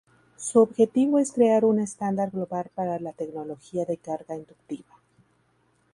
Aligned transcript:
Su 0.35 0.61
objetivo 0.61 1.19
es 1.19 1.31
crear 1.31 1.63
un 1.63 1.79
estándar 1.79 2.31
global 2.31 2.71
para 2.73 2.99
la 2.99 3.13
tecnología 3.13 3.85
de 3.85 3.97
carga 3.97 4.35
inductiva. 4.35 4.95